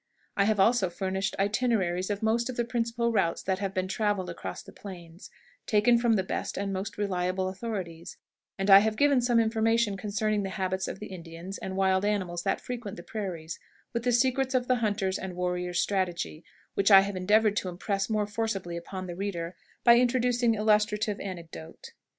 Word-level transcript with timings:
I 0.35 0.45
have 0.45 0.59
also 0.59 0.89
furnished 0.89 1.35
itineraries 1.37 2.09
of 2.09 2.23
most 2.23 2.49
of 2.49 2.55
the 2.55 2.65
principal 2.65 3.11
routes 3.11 3.43
that 3.43 3.59
have 3.59 3.71
been 3.71 3.87
traveled 3.87 4.31
across 4.31 4.63
the 4.63 4.71
plains, 4.71 5.29
taken 5.67 5.99
from 5.99 6.13
the 6.13 6.23
best 6.23 6.57
and 6.57 6.73
most 6.73 6.97
reliable 6.97 7.49
authorities; 7.49 8.17
and 8.57 8.71
I 8.71 8.79
have 8.79 8.95
given 8.95 9.21
some 9.21 9.39
information 9.39 9.97
concerning 9.97 10.41
the 10.41 10.49
habits 10.57 10.87
of 10.87 10.97
the 10.99 11.05
Indians 11.13 11.59
and 11.59 11.75
wild 11.77 12.03
animals 12.03 12.41
that 12.41 12.59
frequent 12.59 12.97
the 12.97 13.03
prairies, 13.03 13.59
with 13.93 14.01
the 14.03 14.11
secrets 14.11 14.55
of 14.55 14.67
the 14.67 14.77
hunter's 14.77 15.19
and 15.19 15.35
warrior's 15.35 15.79
strategy, 15.79 16.43
which 16.73 16.89
I 16.89 17.01
have 17.01 17.15
endeavored 17.15 17.55
to 17.57 17.69
impress 17.69 18.09
more 18.09 18.25
forcibly 18.25 18.77
upon 18.77 19.05
the 19.05 19.15
reader 19.15 19.55
by 19.83 19.97
introducing 19.97 20.55
illustrative 20.55 21.19
anecdote. 21.19 21.89